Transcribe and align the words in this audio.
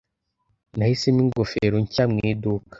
Nahisemo 0.77 1.19
ingofero 1.25 1.75
nshya 1.83 2.03
mu 2.11 2.17
iduka. 2.31 2.67